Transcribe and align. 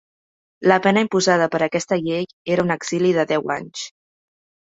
La 0.71 0.77
pena 0.85 1.03
imposada 1.05 1.47
per 1.55 1.59
aquesta 1.65 1.99
llei 2.07 2.25
era 2.55 2.65
un 2.69 2.77
exili 2.77 3.13
de 3.19 3.27
deu 3.35 3.55
anys. 3.59 3.87